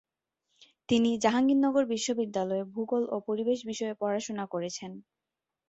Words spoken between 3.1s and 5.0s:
ও পরিবেশ বিষয়ে পড়াশোনা করেছেন।